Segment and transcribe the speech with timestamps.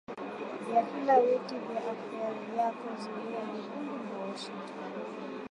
[0.67, 4.91] vya kila wiki vya Afya Yako, Zulia Jekundu na Washington